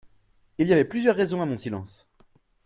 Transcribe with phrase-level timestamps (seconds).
[0.57, 2.07] Il y avait plusieurs raisons a mon silence.